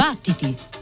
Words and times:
Battiti! 0.00 0.79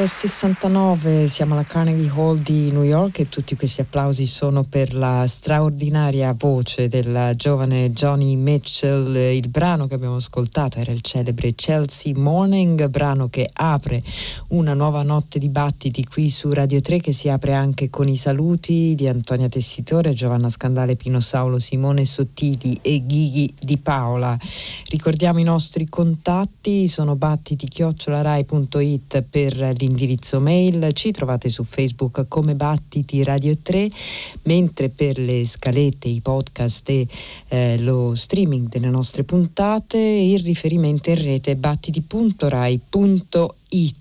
Al 0.00 0.08
69 0.08 1.28
siamo 1.28 1.52
alla 1.52 1.62
Carnegie 1.62 2.10
Hall 2.14 2.38
di 2.38 2.70
New 2.70 2.84
York 2.84 3.18
e 3.18 3.28
tutti 3.28 3.54
questi 3.54 3.82
applausi 3.82 4.24
sono 4.24 4.62
per 4.62 4.94
la 4.94 5.26
straordinaria 5.28 6.32
voce 6.32 6.88
del 6.88 7.34
giovane 7.36 7.92
Johnny 7.92 8.34
Mitchell. 8.36 9.14
Il 9.14 9.48
brano 9.48 9.86
che 9.86 9.92
abbiamo 9.92 10.16
ascoltato 10.16 10.78
era 10.78 10.90
il 10.90 11.02
celebre 11.02 11.54
Chelsea 11.54 12.14
Morning, 12.16 12.88
brano 12.88 13.28
che 13.28 13.46
apre 13.52 14.02
una 14.48 14.72
nuova 14.72 15.02
notte 15.02 15.38
di 15.38 15.50
battiti 15.50 16.02
qui 16.06 16.30
su 16.30 16.50
Radio 16.50 16.80
3 16.80 17.00
che 17.00 17.12
si 17.12 17.28
apre 17.28 17.52
anche 17.52 17.90
con 17.90 18.08
i 18.08 18.16
saluti 18.16 18.94
di 18.94 19.06
Antonia 19.06 19.50
Tessitore, 19.50 20.14
Giovanna 20.14 20.48
Scandale, 20.48 20.96
Pino 20.96 21.20
Saulo, 21.20 21.58
Simone 21.58 22.06
Sottili 22.06 22.78
e 22.80 23.04
Ghighi 23.04 23.52
di 23.60 23.76
Paola. 23.76 24.34
Ricordiamo 24.88 25.40
i 25.40 25.44
nostri 25.44 25.86
contatti, 25.90 26.88
sono 26.88 27.16
battiti 27.16 27.68
chiocciolarai.it 27.68 29.09
per 29.28 29.56
l'interno 29.56 29.88
l'indirizzo 29.90 30.40
mail, 30.40 30.92
ci 30.92 31.10
trovate 31.10 31.48
su 31.48 31.64
Facebook 31.64 32.26
come 32.28 32.54
Battiti 32.54 33.22
Radio 33.22 33.56
3, 33.60 33.88
mentre 34.42 34.88
per 34.88 35.18
le 35.18 35.46
scalette, 35.46 36.08
i 36.08 36.20
podcast 36.20 36.88
e 36.88 37.06
eh, 37.48 37.78
lo 37.78 38.14
streaming 38.14 38.68
delle 38.68 38.88
nostre 38.88 39.24
puntate 39.24 39.98
il 39.98 40.40
riferimento 40.40 41.10
in 41.10 41.22
rete 41.22 41.56
battiti.rai.it. 41.56 43.98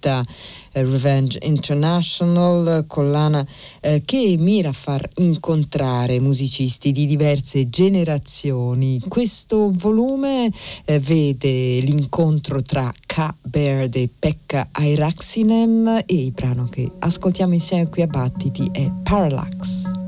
etichetta 0.00 0.24
eh, 0.72 0.82
Revenge 0.82 1.38
International, 1.42 2.84
collana 2.86 3.46
eh, 3.80 4.02
che 4.04 4.36
mira 4.38 4.70
a 4.70 4.72
far 4.72 5.06
incontrare 5.16 6.18
musicisti 6.18 6.90
di 6.92 7.06
diverse 7.06 7.68
generazioni. 7.68 9.00
Questo 9.06 9.70
volume 9.72 10.50
eh, 10.84 10.98
vede 10.98 11.80
l'incontro 11.80 12.62
tra 12.62 12.92
K. 13.06 13.34
Baird 13.42 13.94
e 13.96 14.08
Pekka 14.16 14.68
Airaksinen 14.72 16.02
e 16.06 16.14
il 16.14 16.32
brano 16.32 16.66
che 16.68 16.90
ascoltiamo 16.98 17.54
insieme 17.54 17.88
qui 17.88 18.02
a 18.02 18.06
Battiti 18.06 18.68
è 18.72 18.90
Parallax. 19.02 19.99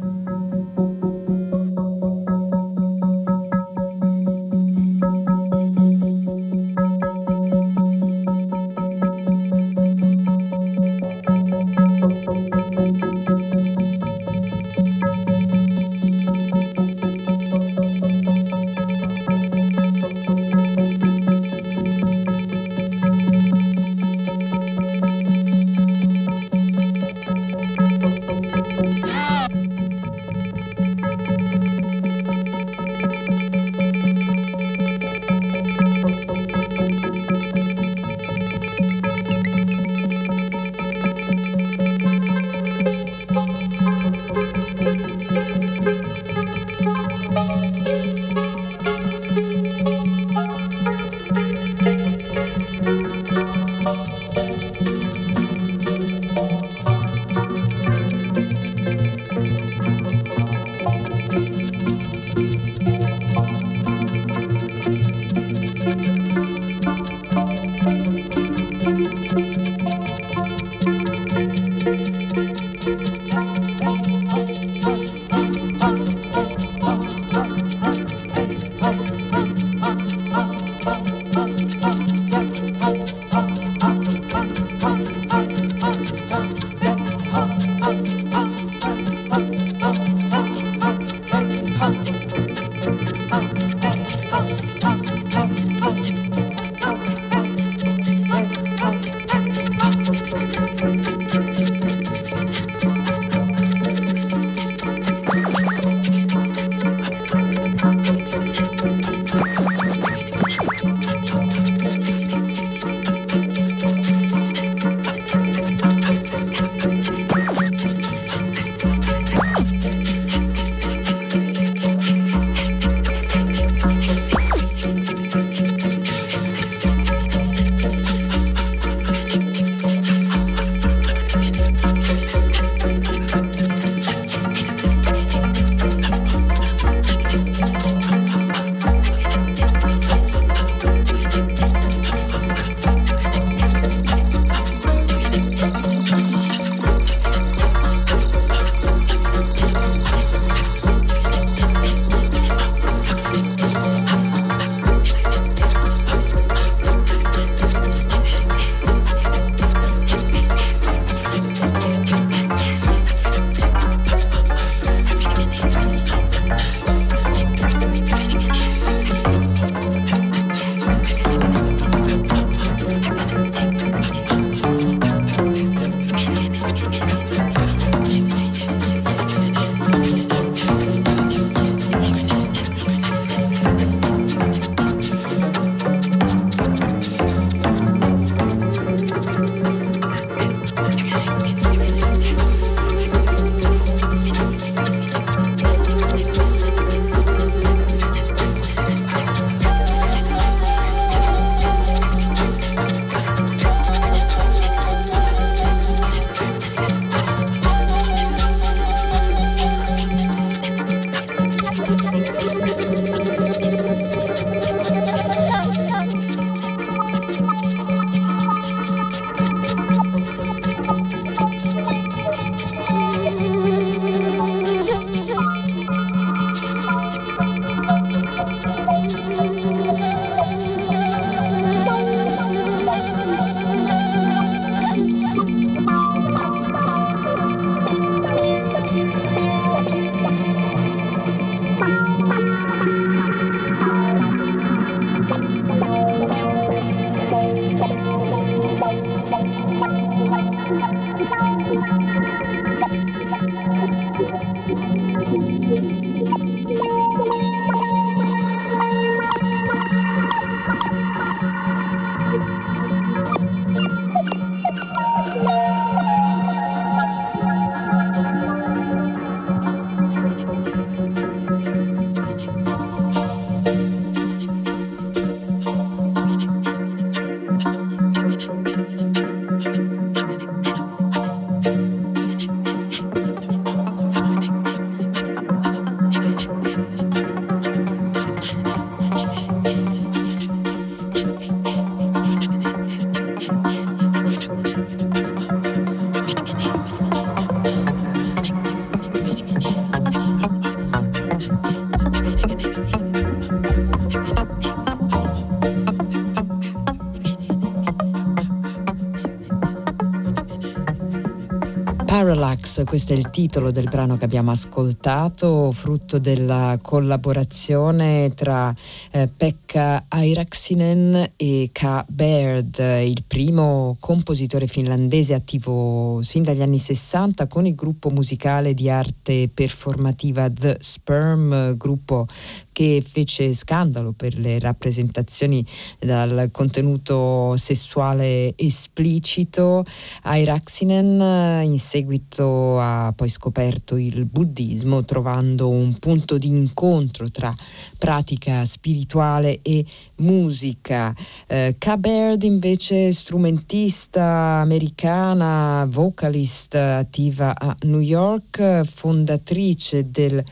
Questo 312.85 313.13
è 313.13 313.17
il 313.17 313.31
titolo 313.31 313.71
del 313.71 313.89
brano 313.89 314.17
che 314.17 314.25
abbiamo 314.25 314.51
ascoltato, 314.51 315.73
frutto 315.73 316.19
della 316.19 316.79
collaborazione 316.81 318.33
tra 318.35 318.75
eh, 319.11 319.29
Pekka 319.29 320.05
Airaksinen 320.09 321.33
e 321.37 321.71
K. 321.73 322.05
Baird, 322.09 322.79
il 322.79 323.25
primo 323.27 323.97
compositore 324.01 324.67
finlandese 324.67 325.35
attivo 325.35 326.21
sin 326.23 326.43
dagli 326.43 326.63
anni 326.63 326.79
60 326.79 327.47
con 327.47 327.67
il 327.67 327.75
gruppo 327.75 328.11
musicale 328.11 328.75
di 328.75 328.89
arte 328.89 329.49
performativa 329.53 330.51
The 330.51 330.79
Sperm, 330.81 331.77
gruppo 331.77 332.27
che 332.73 333.03
fece 333.07 333.55
scandalo 333.55 334.13
per 334.13 334.39
le 334.39 334.59
rappresentazioni 334.59 335.65
dal 335.99 336.49
contenuto 336.51 337.55
sessuale 337.57 338.55
esplicito. 338.57 339.85
Airaksinen 340.23 341.63
in 341.65 341.79
seguito 341.79 342.81
ha 342.81 343.13
poi 343.15 343.29
scoperto 343.29 343.97
il 343.97 344.25
buddismo 344.25 345.05
trovando 345.05 345.69
un 345.69 345.99
punto 345.99 346.39
di 346.39 346.49
incontro 346.49 347.31
tra 347.31 347.55
pratica 347.99 348.65
spirituale 348.65 349.61
e 349.63 349.85
musica. 350.17 351.15
Eh, 351.47 351.77
K. 351.79 351.99
invece 352.41 353.13
strumentista 353.13 354.61
americana, 354.61 355.87
vocalist 355.89 356.75
attiva 356.75 357.55
a 357.57 357.77
New 357.83 358.01
York, 358.01 358.83
fondatrice 358.85 360.11
del 360.11 360.43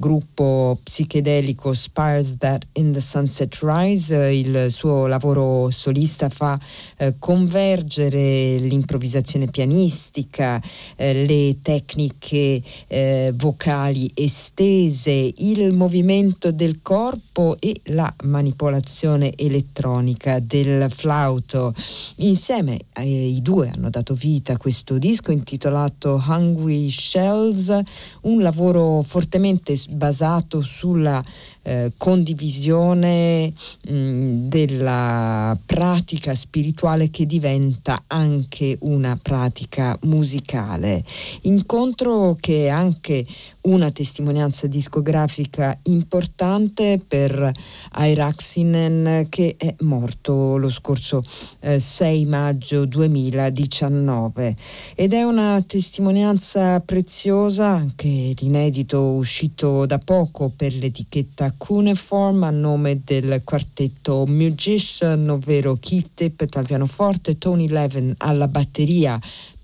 gruppo 0.00 0.78
psichedelico 0.82 1.74
Spires 1.74 2.38
That 2.38 2.66
in 2.72 2.90
the 2.90 3.00
Sunset 3.00 3.58
Rise. 3.60 4.32
Il 4.32 4.68
suo 4.70 5.06
lavoro 5.06 5.68
solista 5.70 6.30
fa 6.30 6.58
eh, 6.96 7.16
convergere 7.18 8.56
l'improvvisazione 8.56 9.48
pianistica, 9.48 10.60
eh, 10.96 11.26
le 11.26 11.58
tecniche 11.60 12.62
eh, 12.88 13.32
vocali 13.36 14.10
estese, 14.14 15.32
il 15.36 15.74
movimento 15.74 16.50
del 16.50 16.80
corpo 16.80 17.56
e 17.60 17.78
la 17.84 18.12
manipolazione 18.24 19.32
elettronica 19.36 20.38
del 20.40 20.90
flauto. 20.90 21.74
Insieme 22.16 22.78
eh, 22.94 23.28
i 23.28 23.42
due 23.42 23.70
hanno 23.74 23.90
dato 23.90 24.14
vita 24.14 24.54
a 24.54 24.56
questo 24.56 24.96
disco 24.96 25.30
intitolato 25.30 26.22
Hungry 26.26 26.88
Shells, 26.90 27.78
un 28.22 28.40
lavoro 28.40 29.02
fortemente 29.02 29.76
basato 29.90 30.60
sulla 30.62 31.22
eh, 31.62 31.92
condivisione 31.96 33.52
mh, 33.88 34.48
della 34.48 35.56
pratica 35.66 36.34
spirituale 36.34 37.10
che 37.10 37.26
diventa 37.26 38.04
anche 38.06 38.76
una 38.80 39.18
pratica 39.20 39.96
musicale. 40.02 41.04
Incontro 41.42 42.36
che 42.38 42.66
è 42.66 42.68
anche 42.68 43.24
una 43.62 43.90
testimonianza 43.90 44.66
discografica 44.66 45.78
importante 45.84 47.00
per 47.06 47.52
Airaxinen 47.92 49.26
che 49.28 49.54
è 49.58 49.74
morto 49.80 50.56
lo 50.56 50.70
scorso 50.70 51.22
eh, 51.60 51.78
6 51.78 52.24
maggio 52.24 52.86
2019 52.86 54.56
ed 54.94 55.12
è 55.12 55.22
una 55.22 55.62
testimonianza 55.66 56.80
preziosa 56.80 57.66
anche 57.66 58.32
l'inedito 58.36 59.12
uscito 59.12 59.86
da 59.86 59.98
poco 59.98 60.50
per 60.54 60.72
l'etichetta 60.74 61.49
Cuneiform 61.56 62.42
a 62.42 62.50
nome 62.50 63.00
del 63.04 63.42
quartetto 63.44 64.24
Musician, 64.26 65.28
ovvero 65.28 65.76
Keith 65.80 66.10
Tippett 66.14 66.56
al 66.56 66.66
pianoforte, 66.66 67.38
Tony 67.38 67.68
Levin 67.68 68.14
alla 68.18 68.48
batteria, 68.48 69.18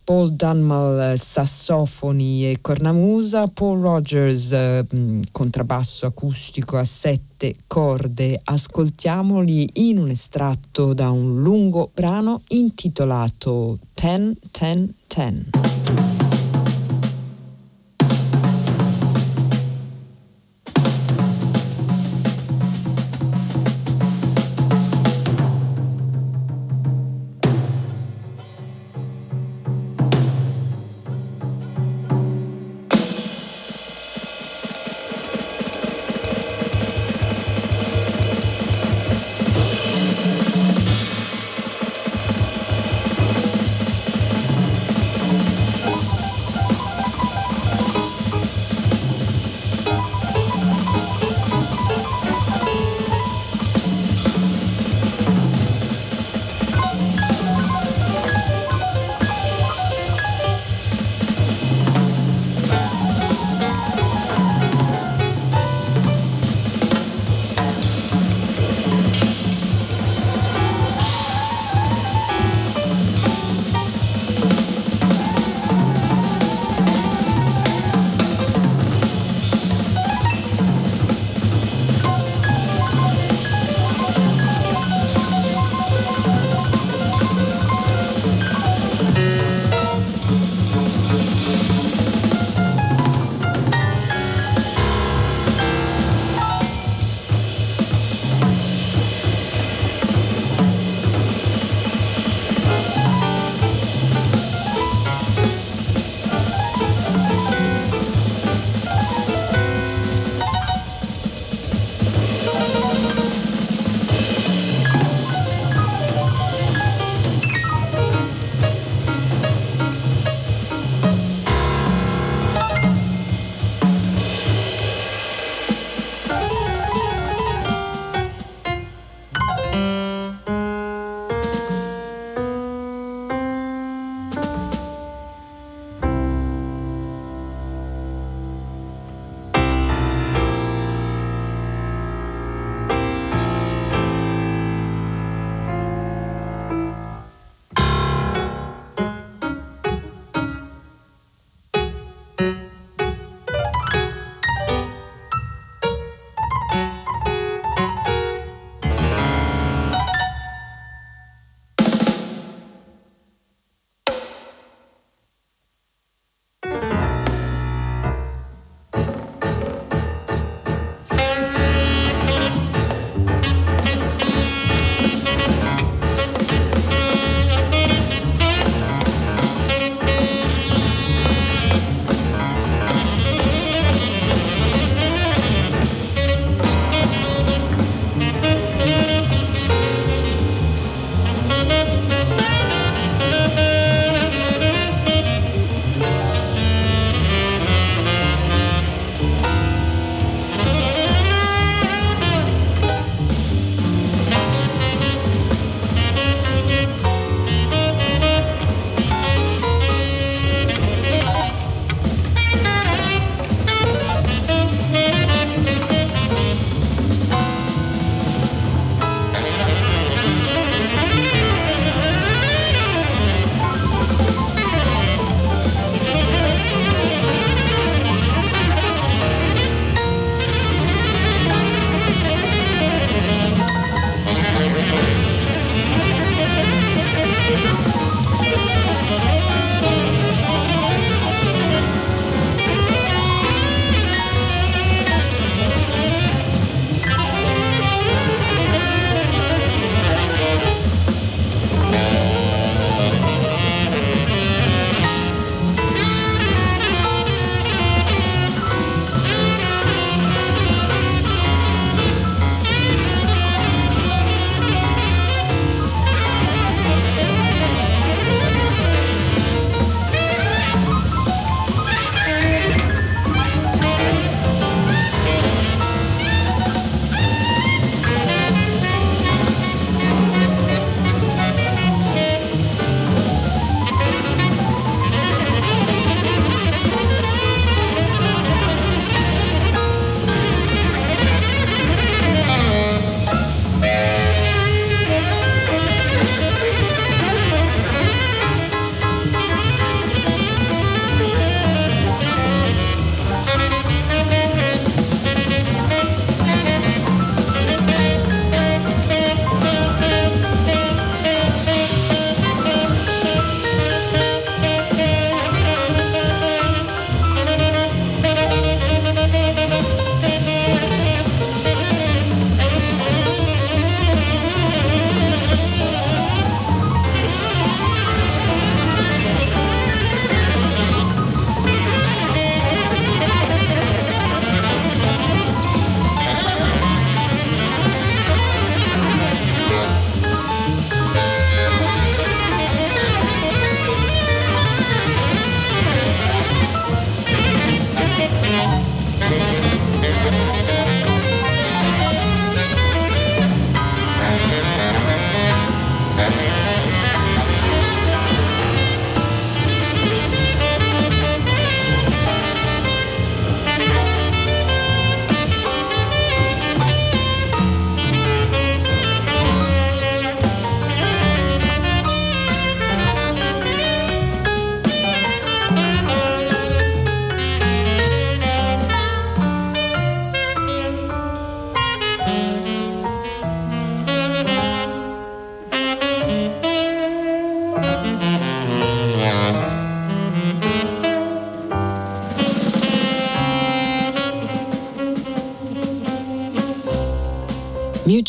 Paul 0.06 0.34
Dunmal 0.34 1.18
sassofoni 1.18 2.48
e 2.48 2.58
cornamusa, 2.60 3.48
Paul 3.48 3.80
Rogers 3.80 4.52
eh, 4.52 4.86
contrabbasso 5.32 6.06
acustico 6.06 6.76
a 6.76 6.84
sette 6.84 7.56
corde. 7.66 8.40
Ascoltiamoli 8.44 9.68
in 9.74 9.98
un 9.98 10.08
estratto 10.08 10.94
da 10.94 11.10
un 11.10 11.42
lungo 11.42 11.90
brano 11.92 12.42
intitolato 12.50 13.76
Ten 13.94 14.36
Ten 14.52 14.94
Ten. 15.08 16.25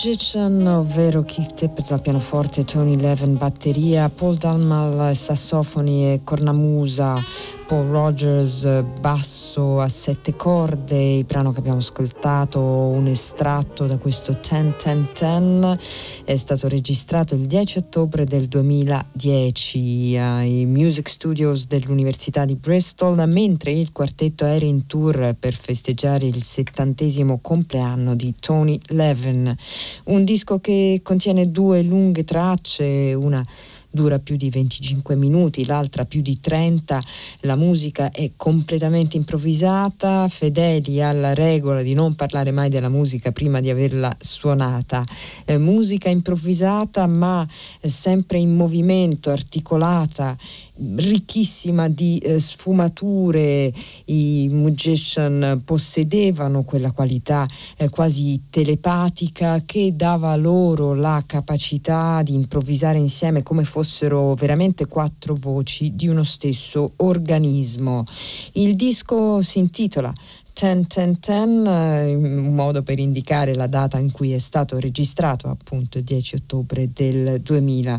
Magician, 0.07 0.65
ovvero 0.65 1.21
Keith 1.23 1.53
Tippett 1.53 1.91
al 1.91 1.99
pianoforte, 1.99 2.63
Tony 2.63 2.97
Levin 2.97 3.35
batteria, 3.35 4.07
Paul 4.07 4.37
Dalmal 4.37 5.13
sassofoni 5.13 6.13
e 6.13 6.21
cornamusa, 6.23 7.15
Paul 7.67 7.87
Rogers 7.87 8.83
basso 9.01 9.81
a 9.81 9.89
sette 9.89 10.37
corde, 10.37 11.15
il 11.17 11.25
brano 11.25 11.51
che 11.51 11.59
abbiamo 11.59 11.79
ascoltato, 11.79 12.61
un 12.61 13.07
estratto 13.07 13.85
da 13.87 13.97
questo 13.97 14.39
10-10-10, 14.41 16.23
è 16.23 16.37
stato 16.37 16.69
registrato 16.69 17.35
il 17.35 17.45
10 17.45 17.79
ottobre 17.79 18.23
del 18.23 18.45
2010 18.45 20.17
ai 20.17 20.65
Music 20.65 21.09
Studios 21.09 21.67
dell'Università 21.67 22.45
di 22.45 22.55
Bristol, 22.55 23.21
mentre 23.27 23.73
il 23.73 23.91
quartetto 23.91 24.45
era 24.45 24.63
in 24.63 24.85
tour 24.85 25.35
per 25.37 25.53
festeggiare 25.53 26.25
il 26.25 26.43
settantesimo 26.43 27.39
compleanno 27.41 28.15
di 28.15 28.33
Tony 28.39 28.79
Levin. 28.87 29.53
Un 30.05 30.23
disco 30.23 30.59
che 30.59 31.01
contiene 31.03 31.51
due 31.51 31.81
lunghe 31.81 32.23
tracce, 32.23 33.13
una 33.13 33.45
dura 33.97 34.19
più 34.19 34.35
di 34.35 34.51
25 34.51 35.15
minuti, 35.15 35.65
l'altra 35.65 36.05
più 36.05 36.21
di 36.21 36.39
30, 36.39 37.01
la 37.41 37.55
musica 37.55 38.11
è 38.11 38.29
completamente 38.37 39.17
improvvisata, 39.17 40.27
fedeli 40.27 41.01
alla 41.01 41.33
regola 41.33 41.81
di 41.81 41.95
non 41.95 42.13
parlare 42.13 42.51
mai 42.51 42.69
della 42.69 42.89
musica 42.89 43.31
prima 43.31 43.59
di 43.59 43.71
averla 43.71 44.15
suonata. 44.19 45.03
Eh, 45.45 45.57
musica 45.57 46.09
improvvisata 46.09 47.07
ma 47.07 47.45
sempre 47.81 48.37
in 48.37 48.55
movimento, 48.55 49.31
articolata 49.31 50.37
ricchissima 50.95 51.87
di 51.87 52.17
eh, 52.19 52.39
sfumature, 52.39 53.73
i 54.05 54.47
musician 54.51 55.61
possedevano 55.63 56.63
quella 56.63 56.91
qualità 56.91 57.45
eh, 57.77 57.89
quasi 57.89 58.43
telepatica 58.49 59.63
che 59.65 59.95
dava 59.95 60.35
loro 60.35 60.93
la 60.93 61.23
capacità 61.25 62.21
di 62.23 62.33
improvvisare 62.33 62.97
insieme 62.97 63.43
come 63.43 63.63
fossero 63.87 64.33
veramente 64.33 64.85
quattro 64.85 65.33
voci 65.33 65.95
di 65.95 66.09
uno 66.09 66.23
stesso 66.23 66.91
organismo. 66.97 68.03
Il 68.53 68.75
disco 68.75 69.41
si 69.41 69.59
intitola 69.59 70.13
10-10-10, 70.53 71.65
eh, 71.65 72.13
un 72.15 72.53
modo 72.53 72.83
per 72.83 72.99
indicare 72.99 73.55
la 73.55 73.67
data 73.67 73.97
in 73.97 74.11
cui 74.11 74.33
è 74.33 74.39
stato 74.39 74.77
registrato, 74.77 75.47
appunto 75.47 75.99
il 75.99 76.03
10 76.03 76.35
ottobre 76.35 76.91
del 76.91 77.39
2000. 77.41 77.97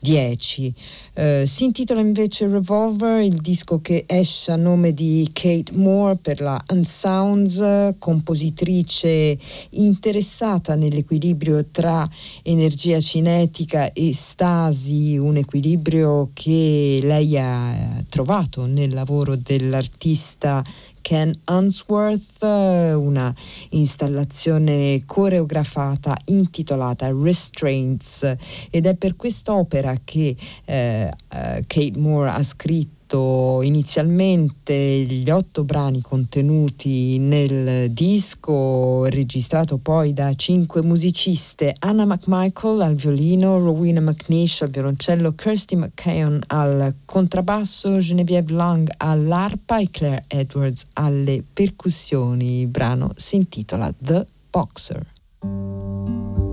10. 0.00 0.74
Eh, 1.14 1.44
si 1.46 1.64
intitola 1.64 2.00
invece 2.00 2.46
Revolver, 2.46 3.22
il 3.22 3.36
disco 3.36 3.80
che 3.80 4.04
esce 4.06 4.52
a 4.52 4.56
nome 4.56 4.94
di 4.94 5.28
Kate 5.32 5.72
Moore 5.72 6.16
per 6.16 6.40
la 6.40 6.62
Unsounds, 6.70 7.94
compositrice 7.98 9.36
interessata 9.70 10.74
nell'equilibrio 10.74 11.66
tra 11.70 12.08
energia 12.42 13.00
cinetica 13.00 13.92
e 13.92 14.12
stasi, 14.14 15.16
un 15.16 15.36
equilibrio 15.36 16.30
che 16.32 17.00
lei 17.02 17.36
ha 17.38 18.02
trovato 18.08 18.66
nel 18.66 18.94
lavoro 18.94 19.36
dell'artista 19.36 20.64
Ken 21.08 21.32
Unsworth, 21.46 22.42
una 22.42 23.34
installazione 23.70 25.04
coreografata 25.06 26.14
intitolata 26.26 27.10
Restraints 27.10 28.34
ed 28.68 28.84
è 28.84 28.94
per 28.94 29.16
quest'opera 29.16 29.96
che 30.04 30.36
eh, 30.66 31.10
eh, 31.30 31.64
Kate 31.66 31.92
Moore 31.96 32.28
ha 32.28 32.42
scritto 32.42 32.97
letto 33.08 33.62
inizialmente 33.62 34.74
gli 34.74 35.30
otto 35.30 35.64
brani 35.64 36.02
contenuti 36.02 37.18
nel 37.18 37.90
disco, 37.90 39.06
registrato 39.06 39.78
poi 39.78 40.12
da 40.12 40.34
cinque 40.34 40.82
musiciste, 40.82 41.74
Anna 41.78 42.04
McMichael 42.04 42.82
al 42.82 42.94
violino, 42.94 43.58
Rowena 43.58 44.00
McNish 44.00 44.62
al 44.62 44.70
violoncello, 44.70 45.32
Kirsty 45.32 45.76
McKeon 45.76 46.40
al 46.48 46.94
contrabbasso, 47.06 47.98
Genevieve 47.98 48.52
Long 48.52 48.90
all'arpa 48.98 49.78
e 49.78 49.88
Claire 49.90 50.24
Edwards 50.28 50.86
alle 50.94 51.42
percussioni. 51.50 52.60
Il 52.60 52.68
brano 52.68 53.12
si 53.16 53.36
intitola 53.36 53.92
The 53.98 54.26
Boxer. 54.50 56.47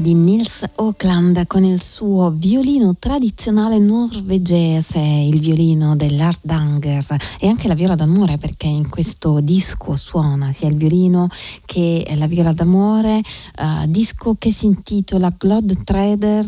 Di 0.00 0.14
Nils 0.14 0.64
Oakland 0.76 1.46
con 1.46 1.62
il 1.62 1.82
suo 1.82 2.30
violino 2.30 2.96
tradizionale 2.98 3.78
norvegese, 3.78 4.98
il 4.98 5.38
violino 5.40 5.94
dell'Ardanger. 5.94 7.04
E 7.38 7.48
anche 7.48 7.68
la 7.68 7.74
viola 7.74 7.94
d'amore 7.94 8.38
perché 8.38 8.66
in 8.66 8.88
questo 8.88 9.40
disco 9.40 9.94
suona 9.96 10.52
sia 10.52 10.68
il 10.68 10.76
violino 10.76 11.28
che 11.66 12.10
la 12.16 12.26
viola 12.26 12.52
d'amore, 12.52 13.18
uh, 13.18 13.86
disco 13.86 14.36
che 14.38 14.52
si 14.52 14.66
intitola 14.66 15.32
Glod 15.36 15.84
Trader, 15.84 16.46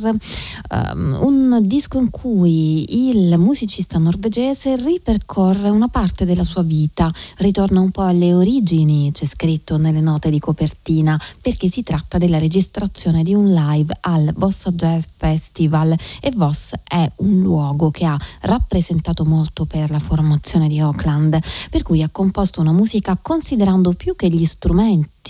um, 0.70 1.18
un 1.20 1.58
disco 1.62 1.98
in 1.98 2.10
cui 2.10 3.08
il 3.08 3.36
musicista 3.38 3.98
norvegese 3.98 4.76
ripercorre 4.76 5.68
una 5.68 5.88
parte 5.88 6.24
della 6.24 6.44
sua 6.44 6.62
vita, 6.62 7.12
ritorna 7.38 7.80
un 7.80 7.90
po' 7.90 8.02
alle 8.02 8.32
origini, 8.32 9.10
c'è 9.12 9.26
scritto 9.26 9.76
nelle 9.76 10.00
note 10.00 10.30
di 10.30 10.38
copertina, 10.38 11.20
perché 11.40 11.70
si 11.70 11.82
tratta 11.82 12.18
della 12.18 12.38
registrazione 12.38 13.22
di 13.22 13.34
un 13.34 13.41
live 13.46 13.96
al 14.00 14.32
Bossa 14.34 14.70
Jazz 14.70 15.04
Festival 15.16 15.96
e 16.20 16.32
Voss 16.34 16.72
è 16.82 17.10
un 17.16 17.40
luogo 17.40 17.90
che 17.90 18.04
ha 18.04 18.18
rappresentato 18.40 19.24
molto 19.24 19.64
per 19.64 19.90
la 19.90 19.98
formazione 19.98 20.68
di 20.68 20.80
Oakland, 20.80 21.38
per 21.70 21.82
cui 21.82 22.02
ha 22.02 22.08
composto 22.10 22.60
una 22.60 22.72
musica 22.72 23.16
considerando 23.20 23.92
più 23.92 24.16
che 24.16 24.28
gli 24.28 24.44
strumenti 24.44 25.21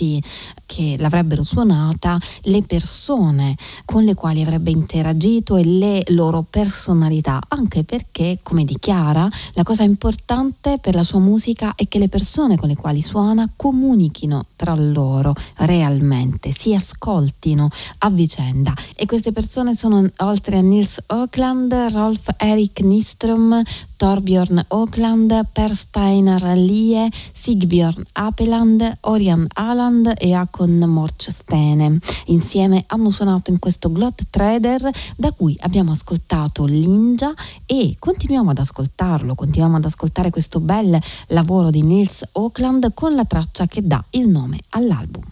che 0.65 0.95
l'avrebbero 0.97 1.43
suonata, 1.43 2.19
le 2.43 2.63
persone 2.63 3.55
con 3.85 4.03
le 4.03 4.15
quali 4.15 4.41
avrebbe 4.41 4.71
interagito 4.71 5.55
e 5.55 5.63
le 5.63 6.03
loro 6.07 6.43
personalità, 6.49 7.39
anche 7.47 7.83
perché, 7.83 8.39
come 8.41 8.65
dichiara, 8.65 9.29
la 9.53 9.63
cosa 9.63 9.83
importante 9.83 10.79
per 10.81 10.95
la 10.95 11.03
sua 11.03 11.19
musica 11.19 11.75
è 11.75 11.87
che 11.87 11.99
le 11.99 12.09
persone 12.09 12.57
con 12.57 12.67
le 12.67 12.75
quali 12.75 13.01
suona 13.01 13.49
comunichino 13.55 14.45
tra 14.55 14.73
loro 14.75 15.35
realmente, 15.57 16.51
si 16.51 16.73
ascoltino 16.73 17.69
a 17.99 18.09
vicenda. 18.09 18.73
E 18.95 19.05
queste 19.05 19.31
persone 19.31 19.75
sono 19.75 20.05
oltre 20.17 20.57
a 20.57 20.61
Nils 20.61 21.01
Oakland, 21.07 21.71
Rolf 21.91 22.29
Erik 22.37 22.79
Nistrom, 22.81 23.61
Torbjörn 24.03 24.59
Oakland, 24.67 25.47
Per 25.53 25.73
Steiner 25.73 26.57
Lie, 26.57 27.09
Sigbjörn 27.31 28.03
Apeland, 28.11 28.97
Orian 28.99 29.47
Aland 29.53 30.11
e 30.17 30.33
Akon 30.33 30.77
Morchstene. 30.77 31.99
Insieme 32.25 32.83
hanno 32.87 33.11
suonato 33.11 33.49
in 33.49 33.59
questo 33.59 33.89
Glot 33.89 34.23
Trader 34.29 34.91
da 35.15 35.31
cui 35.31 35.55
abbiamo 35.61 35.91
ascoltato 35.91 36.65
l'Inja 36.65 37.33
e 37.65 37.95
continuiamo 37.97 38.49
ad 38.49 38.57
ascoltarlo, 38.57 39.35
continuiamo 39.35 39.77
ad 39.77 39.85
ascoltare 39.85 40.31
questo 40.31 40.59
bel 40.59 40.99
lavoro 41.27 41.69
di 41.69 41.81
Nils 41.81 42.27
Oakland 42.33 42.93
con 42.93 43.15
la 43.15 43.23
traccia 43.23 43.67
che 43.67 43.87
dà 43.87 44.03
il 44.09 44.27
nome 44.27 44.59
all'album. 44.71 45.23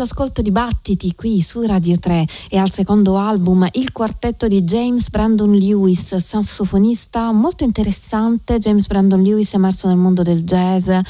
All'ascolto 0.00 0.40
di 0.40 0.50
Battiti 0.50 1.14
qui 1.14 1.42
su 1.42 1.60
Radio 1.60 1.98
3 1.98 2.26
e 2.48 2.56
al 2.56 2.72
secondo 2.72 3.18
album 3.18 3.68
il 3.72 3.92
quartetto 3.92 4.48
di 4.48 4.62
James 4.62 5.10
Brandon 5.10 5.52
Lewis, 5.52 6.16
sassofonista 6.16 7.30
molto 7.32 7.64
interessante. 7.64 8.58
James 8.58 8.86
Brandon 8.86 9.22
Lewis 9.22 9.52
è 9.52 9.56
emerso 9.56 9.88
nel 9.88 9.98
mondo 9.98 10.22
del 10.22 10.42
jazz 10.42 10.88
uh, 10.88 11.02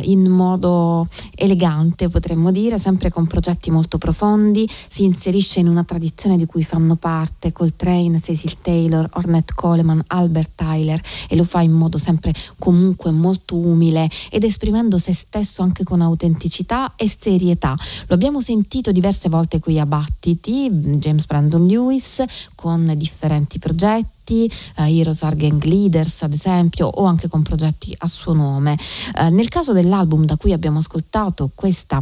in 0.00 0.26
modo 0.30 1.06
elegante, 1.34 2.08
potremmo 2.08 2.50
dire, 2.50 2.78
sempre 2.78 3.10
con 3.10 3.26
progetti 3.26 3.70
molto 3.70 3.98
profondi. 3.98 4.66
Si 4.88 5.04
inserisce 5.04 5.60
in 5.60 5.68
una 5.68 5.84
tradizione 5.84 6.38
di 6.38 6.46
cui 6.46 6.64
fanno 6.64 6.96
parte 6.96 7.52
Coltrane, 7.52 8.22
Cecil 8.22 8.56
Taylor, 8.62 9.06
Ornette 9.12 9.52
Coleman, 9.54 10.02
Albert 10.06 10.52
Tyler 10.54 11.02
e 11.28 11.36
lo 11.36 11.44
fa 11.44 11.60
in 11.60 11.72
modo 11.72 11.98
sempre 11.98 12.32
comunque 12.58 13.10
molto 13.10 13.56
umile 13.56 14.08
ed 14.30 14.44
esprimendo 14.44 14.96
se 14.96 15.12
stesso 15.12 15.60
anche 15.60 15.84
con 15.84 16.00
autenticità 16.00 16.94
e 16.96 17.14
serietà. 17.14 17.76
Lo 18.06 18.16
abbiamo 18.22 18.40
sentito 18.40 18.92
diverse 18.92 19.28
volte 19.28 19.58
qui 19.58 19.80
a 19.80 19.84
Battiti, 19.84 20.70
James 20.70 21.26
Brandon 21.26 21.66
Lewis, 21.66 22.22
con 22.54 22.92
differenti 22.94 23.58
progetti 23.58 24.48
uh, 24.76 24.82
Heroes 24.82 25.24
are 25.24 25.34
Gang 25.34 25.60
Leaders 25.64 26.22
ad 26.22 26.32
esempio 26.32 26.86
o 26.86 27.02
anche 27.06 27.26
con 27.26 27.42
progetti 27.42 27.92
a 27.98 28.06
suo 28.06 28.32
nome. 28.32 28.78
Uh, 29.18 29.34
nel 29.34 29.48
caso 29.48 29.72
dell'album 29.72 30.24
da 30.24 30.36
cui 30.36 30.52
abbiamo 30.52 30.78
ascoltato 30.78 31.50
questa 31.52 32.00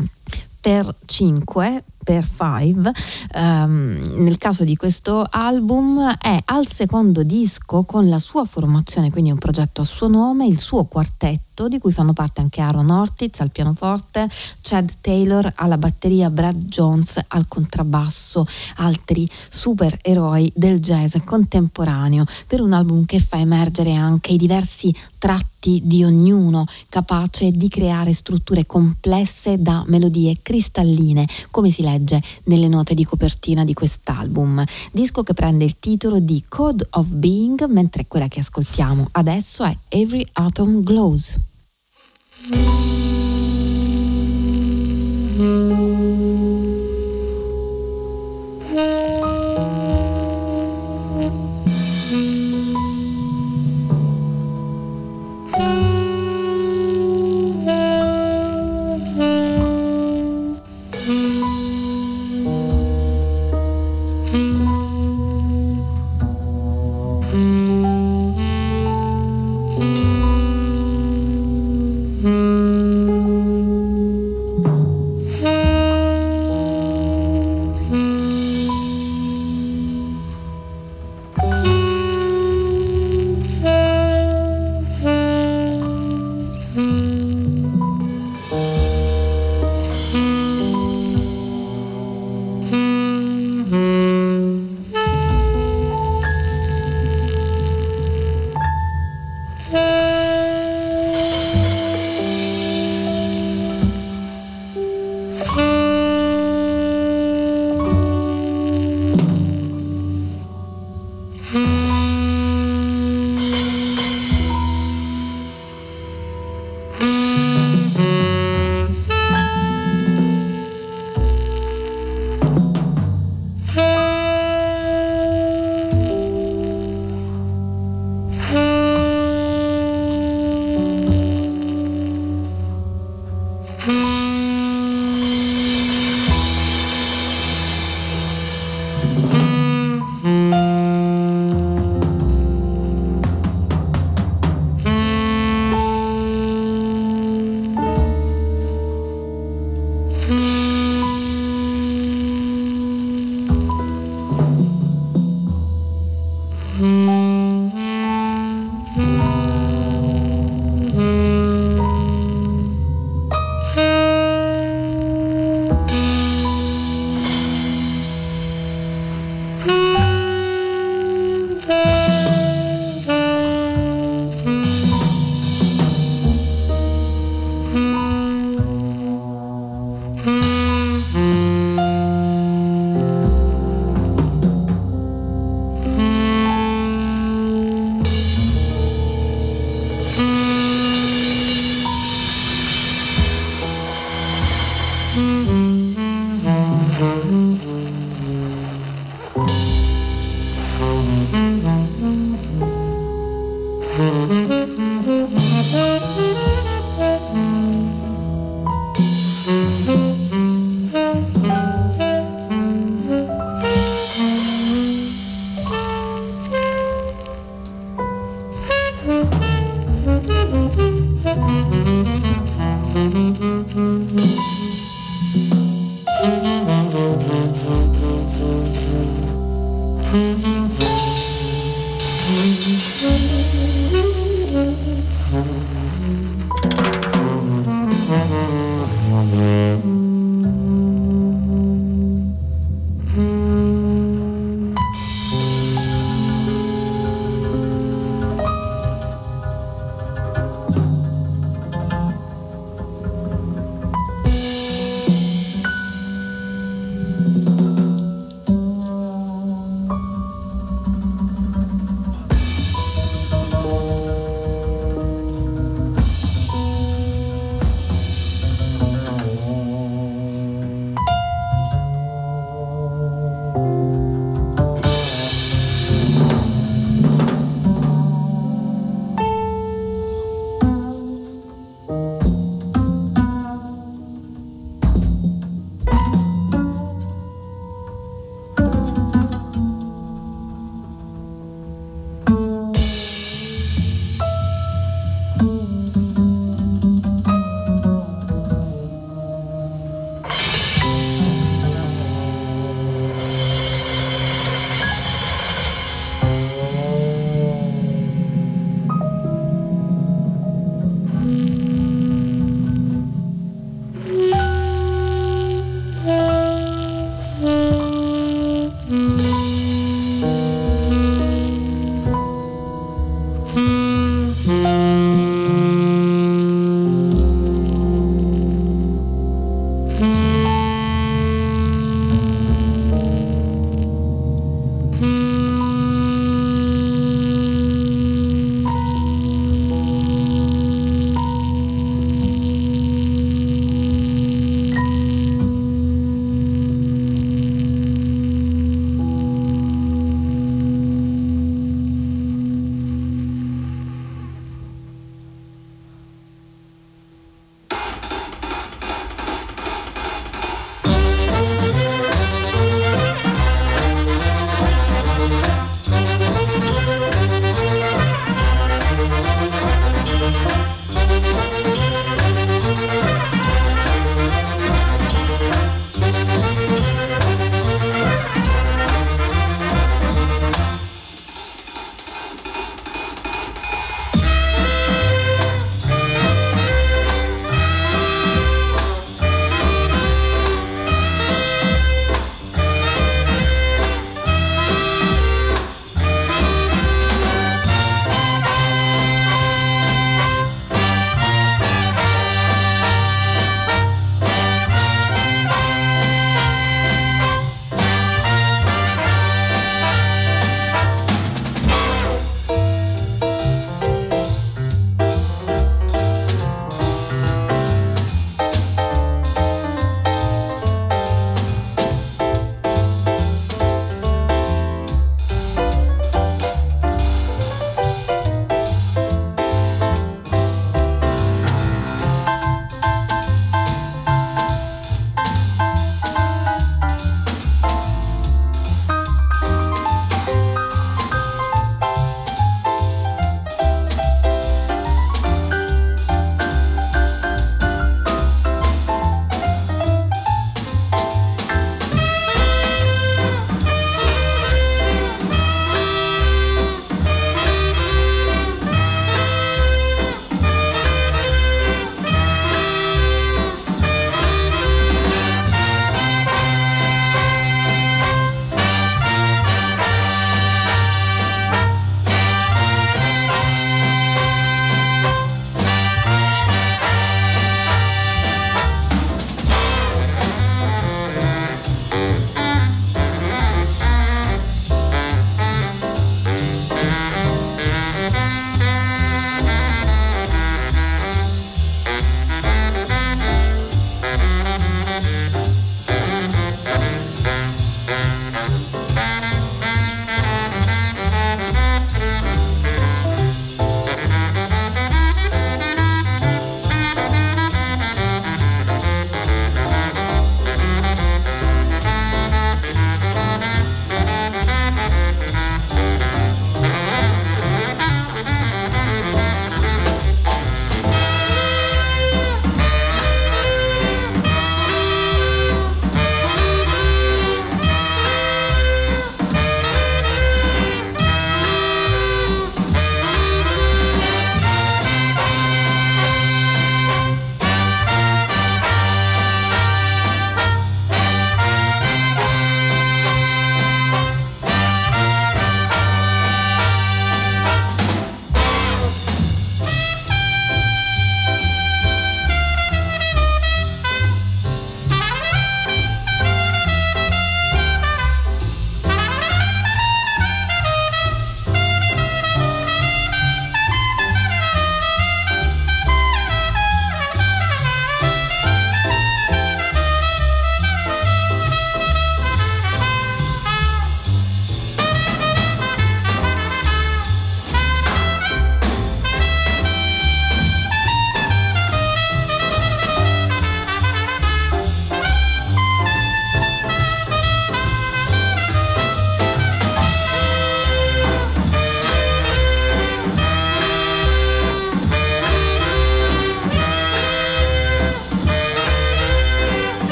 per 0.60 0.94
5 1.06 1.84
per 2.02 2.26
5 2.26 2.92
um, 3.34 4.00
nel 4.18 4.38
caso 4.38 4.64
di 4.64 4.76
questo 4.76 5.26
album 5.28 6.16
è 6.18 6.40
al 6.46 6.66
secondo 6.66 7.22
disco 7.22 7.84
con 7.84 8.08
la 8.08 8.18
sua 8.18 8.44
formazione 8.44 9.10
quindi 9.10 9.30
un 9.30 9.38
progetto 9.38 9.82
a 9.82 9.84
suo 9.84 10.08
nome 10.08 10.46
il 10.46 10.58
suo 10.58 10.84
quartetto 10.84 11.50
di 11.68 11.78
cui 11.78 11.92
fanno 11.92 12.12
parte 12.12 12.40
anche 12.40 12.60
Aaron 12.60 12.90
Ortiz 12.90 13.40
al 13.40 13.50
pianoforte, 13.50 14.28
Chad 14.60 14.94
Taylor 15.00 15.52
alla 15.56 15.78
batteria, 15.78 16.30
Brad 16.30 16.56
Jones 16.56 17.18
al 17.28 17.48
contrabbasso, 17.48 18.46
altri 18.76 19.28
supereroi 19.48 20.50
del 20.54 20.80
jazz 20.80 21.16
contemporaneo 21.24 22.24
per 22.46 22.60
un 22.60 22.72
album 22.72 23.04
che 23.04 23.20
fa 23.20 23.38
emergere 23.38 23.94
anche 23.94 24.32
i 24.32 24.36
diversi 24.36 24.94
tratti 25.18 25.82
di 25.84 26.02
ognuno, 26.02 26.64
capace 26.88 27.50
di 27.50 27.68
creare 27.68 28.14
strutture 28.14 28.64
complesse 28.64 29.60
da 29.60 29.84
melodie 29.86 30.38
cristalline, 30.40 31.28
come 31.50 31.70
si 31.70 31.82
legge 31.82 31.89
legge 31.90 32.22
nelle 32.44 32.68
note 32.68 32.94
di 32.94 33.04
copertina 33.04 33.64
di 33.64 33.74
quest'album, 33.74 34.64
disco 34.92 35.22
che 35.22 35.34
prende 35.34 35.64
il 35.64 35.76
titolo 35.78 36.18
di 36.18 36.44
Code 36.48 36.86
of 36.90 37.08
Being, 37.08 37.64
mentre 37.66 38.06
quella 38.06 38.28
che 38.28 38.40
ascoltiamo 38.40 39.08
adesso 39.12 39.64
è 39.64 39.76
Every 39.88 40.26
Atom 40.32 40.82
Glows. 40.82 41.38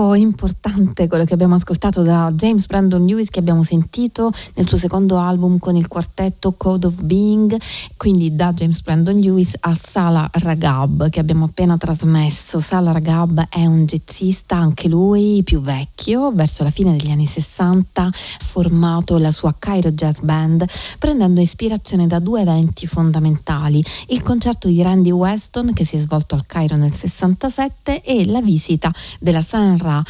Stacco 0.00 0.16
importante, 0.16 0.59
quello 0.94 1.24
che 1.24 1.34
abbiamo 1.34 1.54
ascoltato 1.54 2.02
da 2.02 2.30
James 2.34 2.66
Brandon 2.66 3.04
Lewis, 3.04 3.28
che 3.30 3.38
abbiamo 3.38 3.62
sentito 3.62 4.30
nel 4.54 4.68
suo 4.68 4.78
secondo 4.78 5.18
album 5.18 5.58
con 5.58 5.76
il 5.76 5.88
quartetto 5.88 6.52
Code 6.56 6.86
of 6.86 7.02
Being, 7.02 7.56
quindi 7.96 8.34
da 8.34 8.52
James 8.52 8.80
Brandon 8.82 9.18
Lewis 9.18 9.54
a 9.60 9.76
Sala 9.80 10.28
Ragab, 10.30 11.08
che 11.08 11.20
abbiamo 11.20 11.44
appena 11.46 11.76
trasmesso. 11.76 12.60
Sala 12.60 12.92
Ragab 12.92 13.46
è 13.48 13.64
un 13.66 13.84
jazzista, 13.84 14.56
anche 14.56 14.88
lui 14.88 15.42
più 15.42 15.60
vecchio, 15.60 16.32
verso 16.32 16.62
la 16.62 16.70
fine 16.70 16.96
degli 16.96 17.10
anni 17.10 17.26
60, 17.26 18.10
formato 18.12 19.18
la 19.18 19.30
sua 19.30 19.54
Cairo 19.58 19.90
Jazz 19.92 20.20
Band, 20.20 20.64
prendendo 20.98 21.40
ispirazione 21.40 22.06
da 22.06 22.18
due 22.18 22.42
eventi 22.42 22.86
fondamentali: 22.86 23.82
il 24.08 24.22
concerto 24.22 24.68
di 24.68 24.82
Randy 24.82 25.10
Weston, 25.10 25.72
che 25.72 25.84
si 25.84 25.96
è 25.96 25.98
svolto 26.00 26.34
al 26.34 26.46
Cairo 26.46 26.76
nel 26.76 26.94
67, 26.94 28.02
e 28.02 28.26
la 28.26 28.40
visita 28.40 28.92
della 29.18 29.42
Sanra 29.42 30.02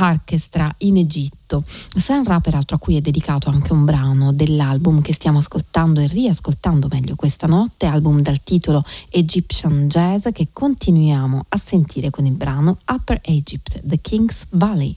Orchestra 0.00 0.72
in 0.78 0.96
Egitto. 0.96 1.62
Sanra 1.66 2.40
peraltro 2.40 2.76
a 2.76 2.78
cui 2.78 2.96
è 2.96 3.00
dedicato 3.00 3.50
anche 3.50 3.72
un 3.72 3.84
brano 3.84 4.32
dell'album 4.32 5.00
che 5.02 5.12
stiamo 5.12 5.38
ascoltando 5.38 6.00
e 6.00 6.06
riascoltando 6.06 6.88
meglio 6.90 7.14
questa 7.14 7.46
notte, 7.46 7.86
album 7.86 8.20
dal 8.22 8.42
titolo 8.42 8.84
Egyptian 9.10 9.88
Jazz 9.88 10.28
che 10.32 10.48
continuiamo 10.52 11.46
a 11.48 11.56
sentire 11.56 12.10
con 12.10 12.26
il 12.26 12.34
brano 12.34 12.78
Upper 12.90 13.20
Egypt, 13.22 13.80
The 13.84 14.00
King's 14.00 14.46
Valley. 14.50 14.96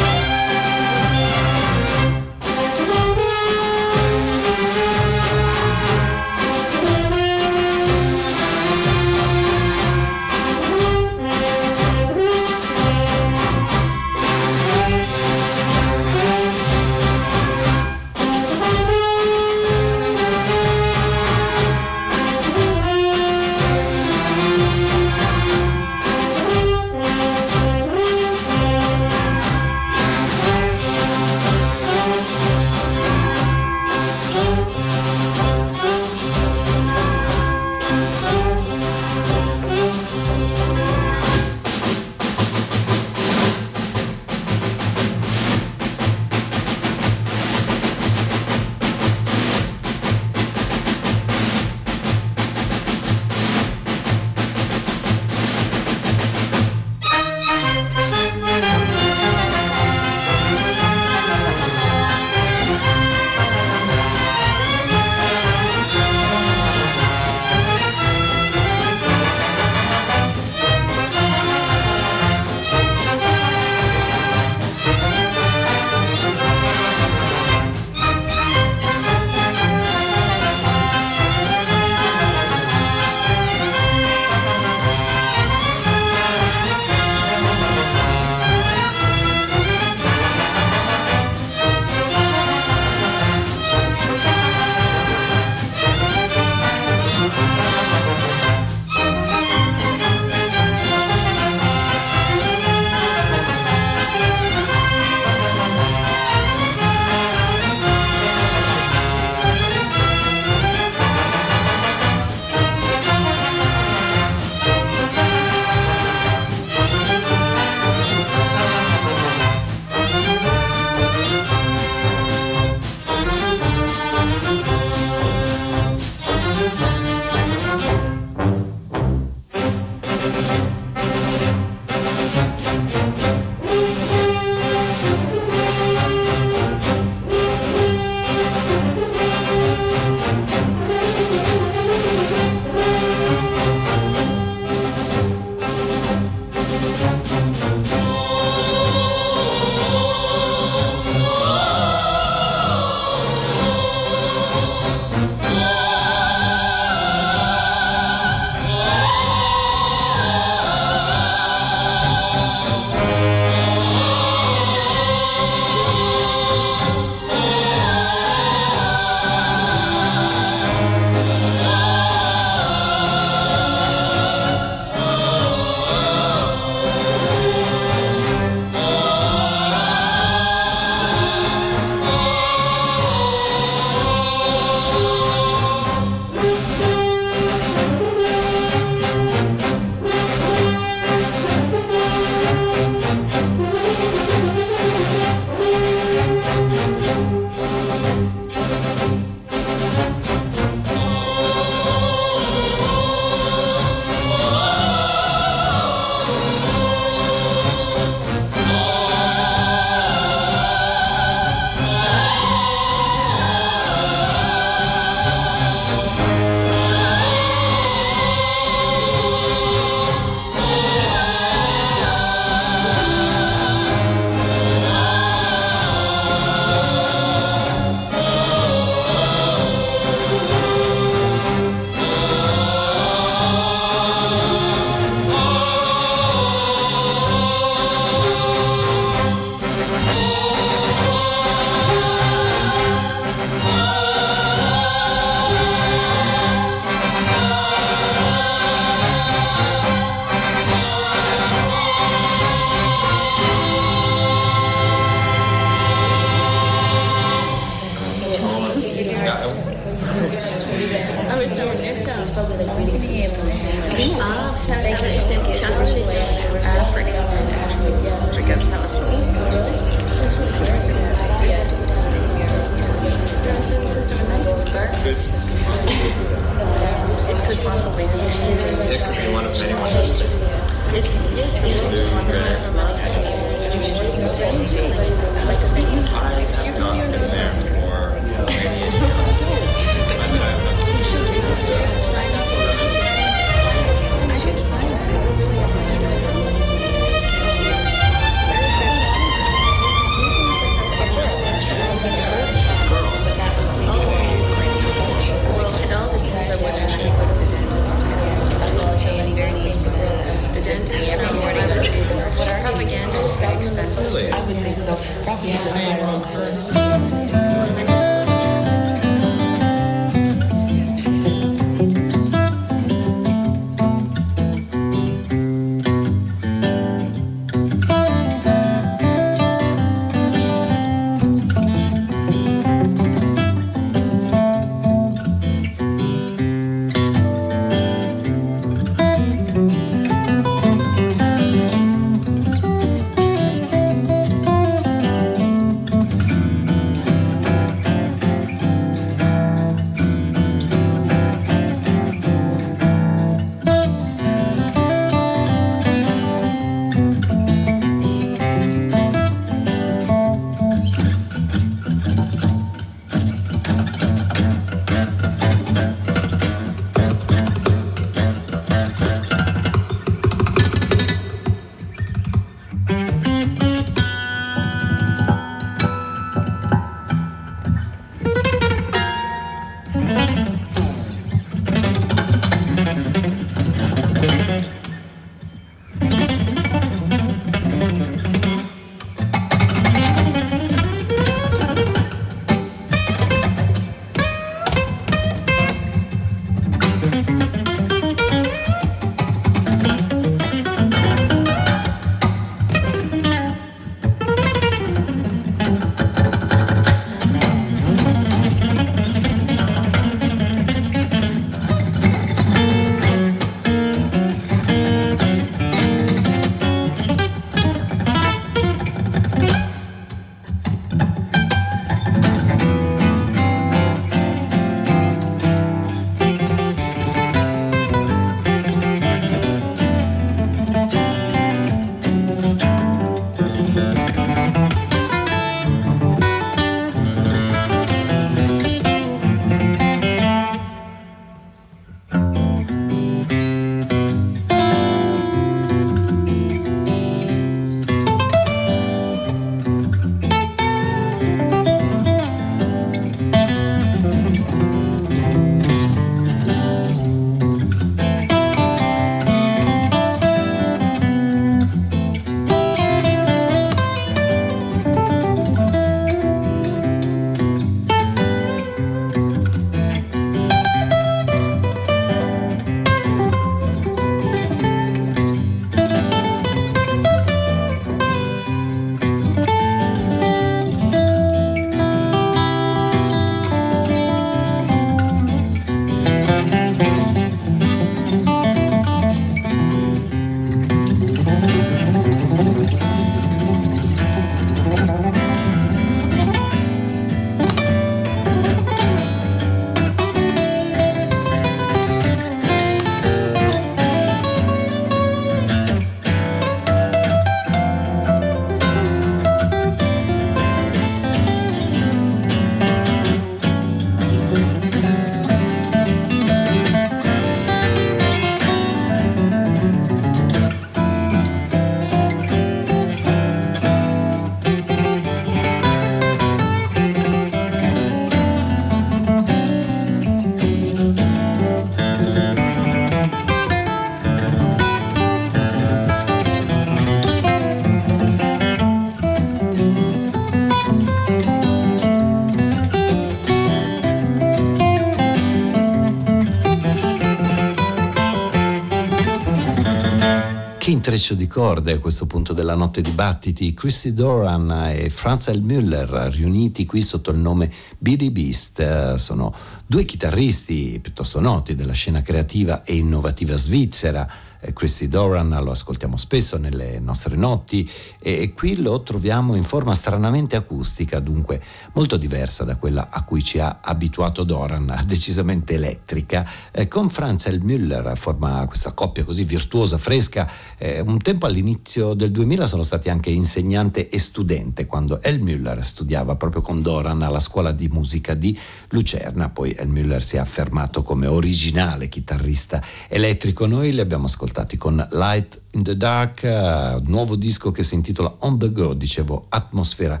Intreccio 550.92 551.14
di 551.14 551.26
corde 551.26 551.72
a 551.72 551.78
questo 551.78 552.04
punto 552.04 552.34
della 552.34 552.54
notte 552.54 552.82
di 552.82 552.90
battiti. 552.90 553.54
Chrissy 553.54 553.94
Doran 553.94 554.50
e 554.74 554.90
Franz. 554.90 555.28
Müller 555.28 556.10
riuniti 556.12 556.66
qui 556.66 556.82
sotto 556.82 557.10
il 557.10 557.16
nome 557.16 557.50
Billy 557.78 558.10
Beast. 558.10 558.96
Sono 558.96 559.34
due 559.66 559.84
chitarristi 559.84 560.78
piuttosto 560.82 561.18
noti 561.18 561.54
della 561.54 561.72
scena 561.72 562.02
creativa 562.02 562.62
e 562.62 562.74
innovativa 562.74 563.36
svizzera 563.36 564.06
eh, 564.42 564.52
Chrissy 564.52 564.88
Doran, 564.88 565.28
lo 565.42 565.52
ascoltiamo 565.52 565.96
spesso 565.96 566.36
nelle 566.36 566.80
nostre 566.80 567.16
notti 567.16 567.68
e 568.00 568.32
qui 568.32 568.60
lo 568.60 568.82
troviamo 568.82 569.36
in 569.36 569.44
forma 569.44 569.74
stranamente 569.74 570.34
acustica, 570.36 570.98
dunque 570.98 571.40
molto 571.74 571.96
diversa 571.96 572.42
da 572.42 572.56
quella 572.56 572.88
a 572.90 573.04
cui 573.04 573.22
ci 573.22 573.38
ha 573.38 573.60
abituato 573.62 574.24
Doran, 574.24 574.82
decisamente 574.84 575.54
elettrica. 575.54 576.28
Eh, 576.50 576.66
con 576.66 576.90
Franz 576.90 577.28
L. 577.28 577.40
Müller 577.42 577.96
forma 577.96 578.44
questa 578.46 578.72
coppia 578.72 579.04
così 579.04 579.24
virtuosa, 579.24 579.78
fresca. 579.78 580.28
Eh, 580.58 580.80
un 580.80 580.98
tempo 580.98 581.26
all'inizio 581.26 581.94
del 581.94 582.10
2000 582.10 582.46
sono 582.48 582.64
stati 582.64 582.90
anche 582.90 583.10
insegnante 583.10 583.88
e 583.88 583.98
studente 583.98 584.66
quando 584.66 584.98
L. 585.04 585.20
Müller 585.20 585.60
studiava 585.60 586.16
proprio 586.16 586.42
con 586.42 586.62
Doran 586.62 587.02
alla 587.02 587.20
scuola 587.20 587.52
di 587.52 587.68
musica 587.68 588.14
di 588.14 588.36
Lucerna, 588.70 589.28
poi 589.28 589.52
L. 589.52 589.68
Müller 589.68 590.00
si 590.00 590.16
è 590.16 590.18
affermato 590.18 590.82
come 590.82 591.06
originale 591.06 591.88
chitarrista 591.88 592.60
elettrico. 592.88 593.46
Noi 593.46 593.72
li 593.72 593.80
abbiamo 593.80 594.06
ascoltati 594.06 594.31
ascoltati 594.32 594.56
con 594.56 594.88
Light 594.92 595.40
in 595.50 595.62
the 595.62 595.76
Dark, 595.76 596.22
uh, 596.24 596.82
nuovo 596.90 597.16
disco 597.16 597.50
che 597.50 597.62
si 597.62 597.74
intitola 597.74 598.16
On 598.20 598.38
the 598.38 598.50
Go, 598.50 598.72
dicevo, 598.72 599.26
atmosfera 599.28 600.00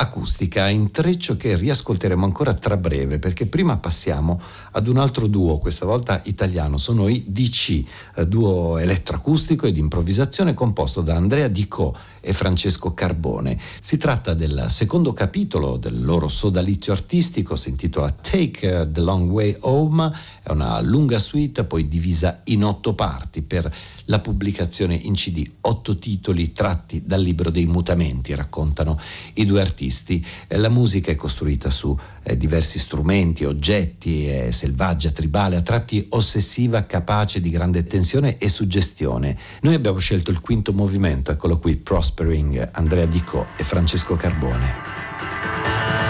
acustica, 0.00 0.68
intreccio 0.68 1.36
che 1.36 1.56
riascolteremo 1.56 2.24
ancora 2.24 2.54
tra 2.54 2.76
breve 2.76 3.18
perché 3.18 3.46
prima 3.46 3.78
passiamo 3.78 4.40
ad 4.72 4.86
un 4.86 4.96
altro 4.96 5.26
duo, 5.26 5.58
questa 5.58 5.86
volta 5.86 6.20
italiano, 6.24 6.76
sono 6.76 7.08
i 7.08 7.24
DC, 7.26 7.84
eh, 8.14 8.26
duo 8.26 8.78
elettroacustico 8.78 9.66
ed 9.66 9.76
improvvisazione 9.76 10.54
composto 10.54 11.00
da 11.02 11.16
Andrea 11.16 11.48
Dico 11.48 11.96
e 12.20 12.32
Francesco 12.32 12.94
Carbone. 12.94 13.58
Si 13.80 13.96
tratta 13.96 14.34
del 14.34 14.66
secondo 14.68 15.12
capitolo 15.12 15.76
del 15.76 16.04
loro 16.04 16.28
sodalizio 16.28 16.92
artistico, 16.92 17.56
si 17.56 17.70
intitola 17.70 18.10
Take 18.10 18.90
the 18.92 19.00
Long 19.00 19.30
Way 19.30 19.56
Home, 19.60 20.12
è 20.42 20.50
una 20.50 20.80
lunga 20.80 21.18
suite 21.18 21.64
poi 21.64 21.88
divisa 21.88 22.42
in 22.44 22.62
otto 22.62 22.94
parti 22.94 23.42
per 23.42 23.70
la 24.08 24.20
pubblicazione 24.20 24.94
in 24.94 25.14
CD, 25.14 25.48
otto 25.62 25.98
titoli 25.98 26.52
tratti 26.52 27.02
dal 27.04 27.20
libro 27.20 27.50
dei 27.50 27.66
mutamenti, 27.66 28.34
raccontano 28.34 28.98
i 29.34 29.46
due 29.46 29.60
artisti. 29.60 30.24
La 30.48 30.68
musica 30.68 31.10
è 31.10 31.16
costruita 31.16 31.70
su 31.70 31.96
eh, 32.22 32.36
diversi 32.36 32.78
strumenti, 32.78 33.44
oggetti, 33.44 34.26
è 34.26 34.50
selvaggia, 34.50 35.10
tribale, 35.10 35.56
a 35.56 35.62
tratti 35.62 36.06
ossessiva, 36.10 36.86
capace 36.86 37.40
di 37.40 37.50
grande 37.50 37.84
tensione 37.84 38.38
e 38.38 38.48
suggestione. 38.48 39.36
Noi 39.62 39.74
abbiamo 39.74 39.98
scelto 39.98 40.30
il 40.30 40.40
quinto 40.40 40.72
movimento, 40.72 41.30
eccolo 41.30 41.58
qui, 41.58 41.76
Prospering, 41.76 42.70
Andrea 42.72 43.06
Dico 43.06 43.48
e 43.56 43.64
Francesco 43.64 44.16
Carbone. 44.16 46.07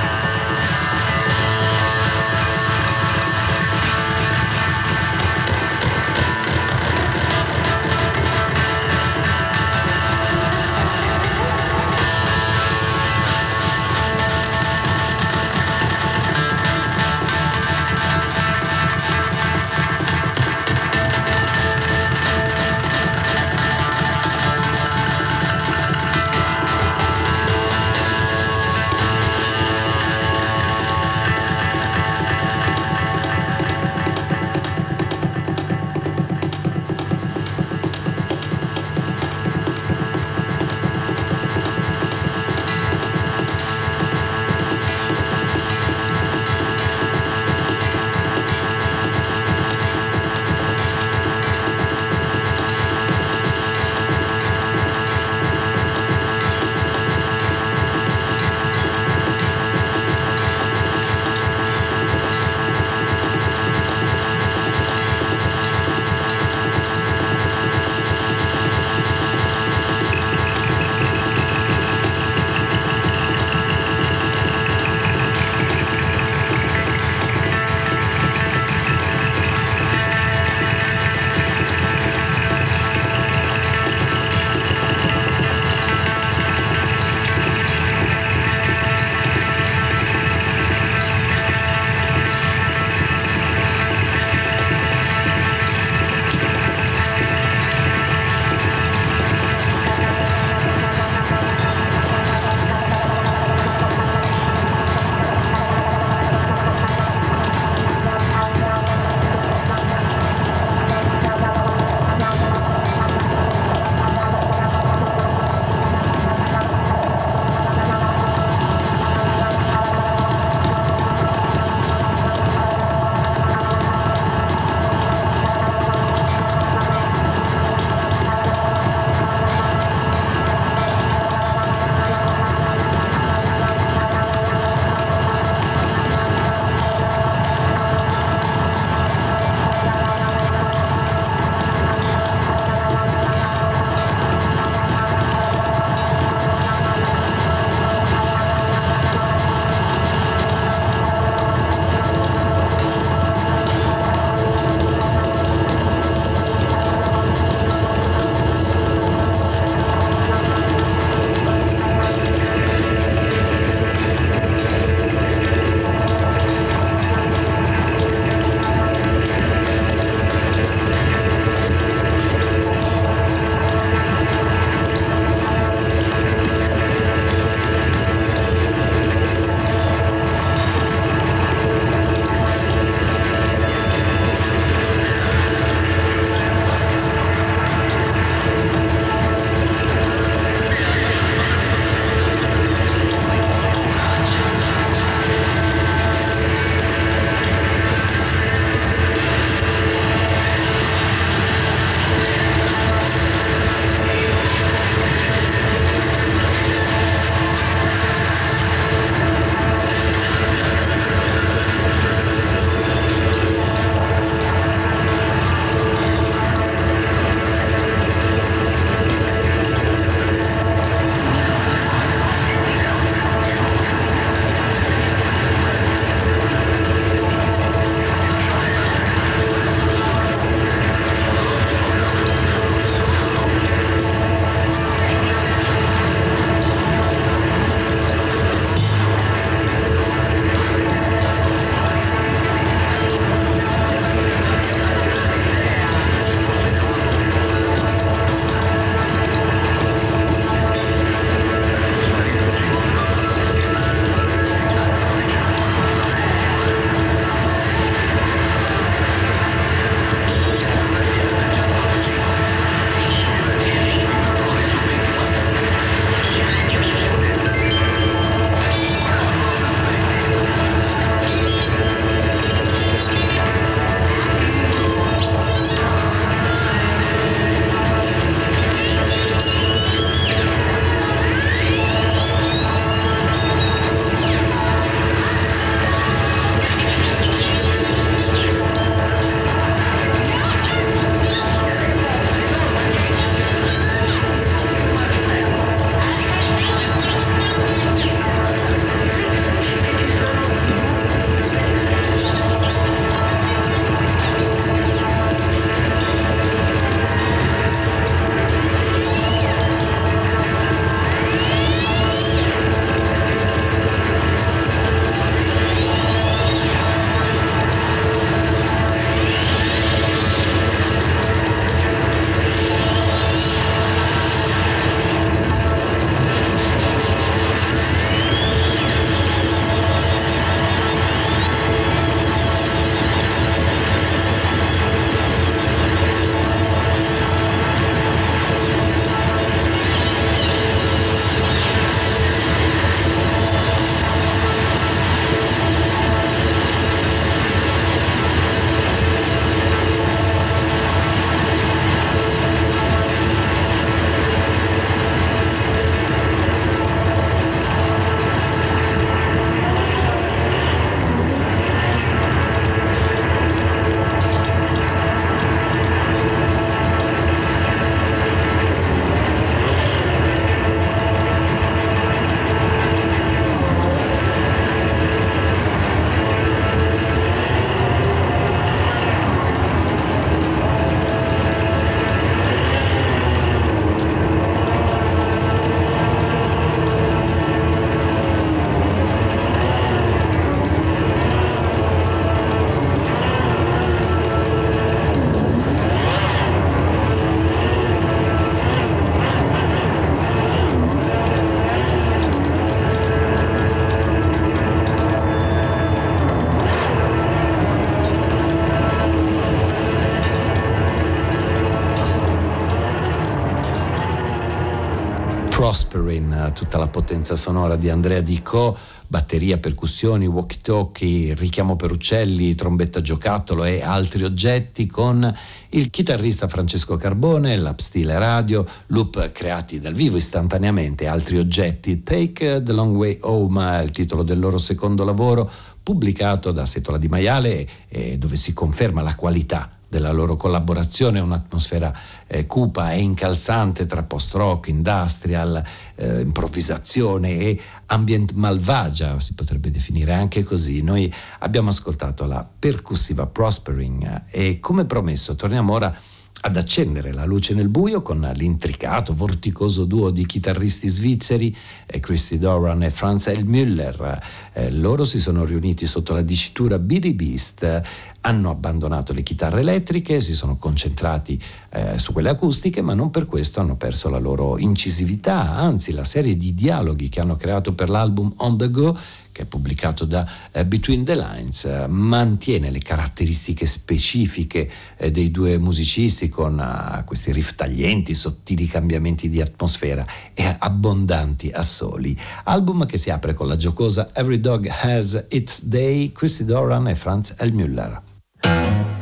Prospering, 415.88 416.52
tutta 416.52 416.76
la 416.76 416.88
potenza 416.88 417.34
sonora 417.34 417.74
di 417.76 417.88
Andrea 417.88 418.20
Dico, 418.20 418.76
batteria, 419.06 419.56
percussioni, 419.56 420.26
walkie-talkie, 420.26 421.34
richiamo 421.34 421.76
per 421.76 421.90
uccelli, 421.90 422.54
trombetta 422.54 423.00
giocattolo 423.00 423.64
e 423.64 423.80
altri 423.80 424.22
oggetti 424.24 424.86
con 424.86 425.34
il 425.70 425.88
chitarrista 425.88 426.46
Francesco 426.46 426.96
Carbone, 426.96 427.56
l'app 427.56 427.78
stile 427.78 428.18
radio, 428.18 428.66
loop 428.88 429.32
creati 429.32 429.80
dal 429.80 429.94
vivo 429.94 430.18
istantaneamente, 430.18 431.06
altri 431.06 431.38
oggetti. 431.38 432.02
Take 432.02 432.62
the 432.62 432.72
Long 432.72 432.94
Way 432.94 433.18
Home, 433.22 433.82
il 433.82 433.90
titolo 433.90 434.22
del 434.22 434.38
loro 434.38 434.58
secondo 434.58 435.04
lavoro, 435.04 435.50
pubblicato 435.82 436.52
da 436.52 436.66
Setola 436.66 436.98
di 436.98 437.08
Maiale, 437.08 437.66
eh, 437.88 438.18
dove 438.18 438.36
si 438.36 438.52
conferma 438.52 439.00
la 439.00 439.14
qualità 439.14 439.77
della 439.88 440.12
loro 440.12 440.36
collaborazione, 440.36 441.18
un'atmosfera 441.18 441.92
eh, 442.26 442.46
cupa 442.46 442.92
e 442.92 443.00
incalzante 443.00 443.86
tra 443.86 444.02
post-rock, 444.02 444.68
industrial, 444.68 445.62
eh, 445.94 446.20
improvvisazione 446.20 447.38
e 447.38 447.60
ambient 447.86 448.32
malvagia, 448.32 449.18
si 449.18 449.34
potrebbe 449.34 449.70
definire 449.70 450.12
anche 450.12 450.44
così. 450.44 450.82
Noi 450.82 451.12
abbiamo 451.38 451.70
ascoltato 451.70 452.26
la 452.26 452.46
percussiva 452.58 453.26
Prospering 453.26 454.24
e 454.30 454.60
come 454.60 454.84
promesso 454.84 455.34
torniamo 455.34 455.72
ora 455.72 455.96
ad 456.40 456.56
accendere 456.56 457.12
la 457.12 457.24
luce 457.24 457.52
nel 457.52 457.68
buio 457.68 458.00
con 458.00 458.20
l'intricato, 458.34 459.12
vorticoso 459.12 459.84
duo 459.84 460.10
di 460.10 460.24
chitarristi 460.24 460.86
svizzeri 460.86 461.54
eh, 461.86 461.98
Christy 461.98 462.38
Doran 462.38 462.84
e 462.84 462.90
Franz 462.90 463.26
Elmüller. 463.26 464.22
Eh, 464.52 464.70
loro 464.70 465.02
si 465.02 465.18
sono 465.18 465.44
riuniti 465.44 465.84
sotto 465.86 466.14
la 466.14 466.22
dicitura 466.22 466.78
Billy 466.78 467.12
Beast, 467.12 467.82
hanno 468.20 468.50
abbandonato 468.50 469.12
le 469.12 469.22
chitarre 469.22 469.60
elettriche, 469.60 470.20
si 470.20 470.34
sono 470.34 470.56
concentrati 470.56 471.40
eh, 471.70 471.98
su 471.98 472.12
quelle 472.12 472.30
acustiche, 472.30 472.82
ma 472.82 472.94
non 472.94 473.10
per 473.10 473.26
questo 473.26 473.60
hanno 473.60 473.76
perso 473.76 474.08
la 474.08 474.18
loro 474.18 474.58
incisività, 474.58 475.56
anzi 475.56 475.92
la 475.92 476.04
serie 476.04 476.36
di 476.36 476.54
dialoghi 476.54 477.08
che 477.08 477.20
hanno 477.20 477.36
creato 477.36 477.72
per 477.74 477.88
l'album 477.88 478.32
On 478.38 478.56
the 478.56 478.70
Go 478.70 478.98
pubblicato 479.46 480.04
da 480.04 480.26
eh, 480.52 480.64
Between 480.64 481.04
the 481.04 481.14
Lines, 481.14 481.64
eh, 481.64 481.86
mantiene 481.86 482.70
le 482.70 482.78
caratteristiche 482.78 483.66
specifiche 483.66 484.70
eh, 484.96 485.10
dei 485.10 485.30
due 485.30 485.58
musicisti 485.58 486.28
con 486.28 486.58
uh, 486.58 487.04
questi 487.04 487.32
riff 487.32 487.54
taglienti, 487.54 488.14
sottili 488.14 488.66
cambiamenti 488.66 489.28
di 489.28 489.40
atmosfera 489.40 490.04
e 490.34 490.56
abbondanti 490.58 491.50
assoli. 491.50 492.18
Album 492.44 492.86
che 492.86 492.98
si 492.98 493.10
apre 493.10 493.34
con 493.34 493.46
la 493.46 493.56
giocosa 493.56 494.10
Every 494.14 494.40
Dog 494.40 494.68
Has 494.68 495.26
Its 495.30 495.64
Day, 495.64 496.12
Christy 496.12 496.44
Doran 496.44 496.88
e 496.88 496.94
Franz 496.94 497.34
Elmüller. 497.38 498.17
thank 498.48 498.88
you 498.88 498.97